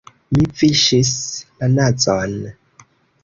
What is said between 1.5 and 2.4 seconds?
la nazon.